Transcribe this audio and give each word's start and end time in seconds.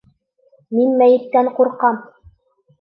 Мин 0.77 0.97
мәйеттән 1.03 1.53
ҡурҡам! 1.61 2.05